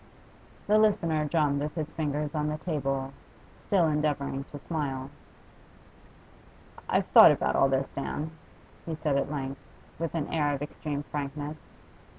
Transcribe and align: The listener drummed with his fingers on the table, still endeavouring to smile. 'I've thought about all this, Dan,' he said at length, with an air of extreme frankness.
The 0.65 0.79
listener 0.79 1.25
drummed 1.25 1.61
with 1.61 1.75
his 1.75 1.93
fingers 1.93 2.33
on 2.33 2.47
the 2.49 2.57
table, 2.57 3.13
still 3.67 3.87
endeavouring 3.87 4.45
to 4.45 4.57
smile. 4.57 5.11
'I've 6.89 7.05
thought 7.05 7.29
about 7.29 7.55
all 7.55 7.69
this, 7.69 7.87
Dan,' 7.89 8.31
he 8.87 8.95
said 8.95 9.15
at 9.15 9.29
length, 9.31 9.59
with 9.99 10.15
an 10.15 10.27
air 10.33 10.55
of 10.55 10.63
extreme 10.63 11.03
frankness. 11.03 11.75